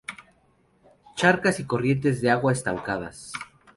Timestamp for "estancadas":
2.53-3.33